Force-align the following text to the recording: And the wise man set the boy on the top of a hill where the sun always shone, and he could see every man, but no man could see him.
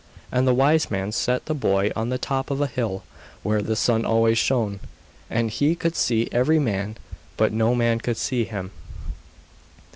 And 0.31 0.47
the 0.47 0.53
wise 0.55 0.89
man 0.89 1.11
set 1.11 1.45
the 1.45 1.53
boy 1.53 1.91
on 1.95 2.09
the 2.09 2.17
top 2.17 2.49
of 2.49 2.59
a 2.59 2.65
hill 2.65 3.03
where 3.43 3.61
the 3.61 3.75
sun 3.75 4.03
always 4.03 4.39
shone, 4.39 4.79
and 5.29 5.51
he 5.51 5.75
could 5.75 5.95
see 5.95 6.27
every 6.31 6.57
man, 6.57 6.97
but 7.37 7.53
no 7.53 7.75
man 7.75 7.99
could 7.99 8.17
see 8.17 8.45
him. 8.45 8.71